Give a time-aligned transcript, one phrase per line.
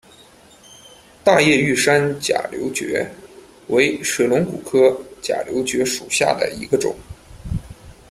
[1.23, 3.05] 大叶玉山假瘤蕨
[3.67, 4.89] 为水龙骨科
[5.21, 6.97] 假瘤蕨属下的一个种。